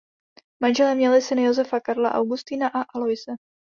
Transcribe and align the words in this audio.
Manželé 0.63 0.95
měli 0.95 1.21
syny 1.21 1.43
Josefa 1.43 1.79
Karla 1.79 2.13
Augustina 2.13 2.67
a 2.67 2.81
Aloise. 2.81 3.31